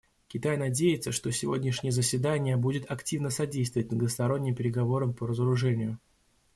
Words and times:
Китай 0.27 0.57
надеется, 0.57 1.11
что 1.11 1.31
сегодняшнее 1.31 1.91
заседание 1.91 2.57
будет 2.57 2.89
активно 2.89 3.29
содействовать 3.29 3.91
многосторонним 3.91 4.55
переговорам 4.55 5.13
по 5.13 5.27
разоружению. 5.27 5.99